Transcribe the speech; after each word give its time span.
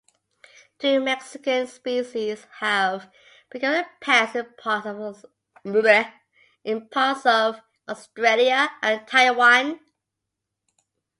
Two 0.79 0.99
Mexican 0.99 1.67
species 1.67 2.47
have 2.59 3.07
become 3.51 3.75
a 3.75 3.87
pest 3.99 4.35
in 4.35 4.47
parts 4.57 4.87
of 7.27 7.61
Australia 7.95 8.69
and 8.81 9.07
Taiwan. 9.07 9.79